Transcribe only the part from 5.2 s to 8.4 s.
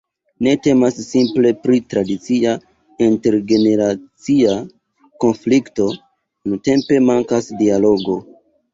konflikto: nuntempe mankas dialogo.